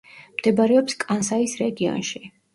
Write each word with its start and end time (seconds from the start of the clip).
მდებარეობს 0.37 0.95
კანსაის 1.05 1.55
რეგიონში. 1.61 2.25